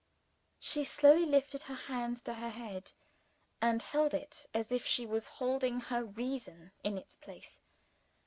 She 0.59 0.83
slowly 0.83 1.27
lifted 1.27 1.61
her 1.61 1.75
hands 1.75 2.23
to 2.23 2.33
her 2.33 2.49
head, 2.49 2.91
and 3.61 3.83
held 3.83 4.15
it 4.15 4.47
as 4.51 4.71
if 4.71 4.83
she 4.83 5.05
was 5.05 5.27
holding 5.37 5.79
her 5.79 6.03
reason 6.03 6.71
in 6.83 6.97
its 6.97 7.17
place. 7.17 7.61